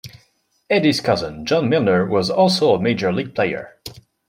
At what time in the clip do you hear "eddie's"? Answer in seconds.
0.67-0.99